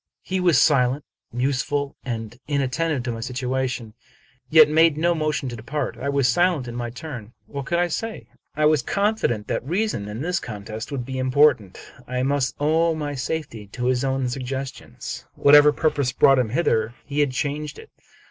[0.23, 3.93] He was silent, museful, and inattentive to my situation,
[4.49, 5.95] yet made no motion to depart.
[5.95, 7.33] I was silent in my turn.
[7.45, 8.25] What could I say?
[8.55, 11.79] I was confident that reason in this con test would be impotent.
[12.07, 15.27] I must owe my safety to his own suggestions.
[15.35, 17.91] Whatever purpose brought him hither, he had changed it.